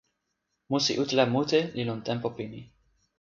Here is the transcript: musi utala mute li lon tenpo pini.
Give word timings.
musi 0.69 0.91
utala 1.03 1.25
mute 1.33 1.59
li 1.75 1.83
lon 1.87 1.99
tenpo 2.07 2.27
pini. 2.37 2.61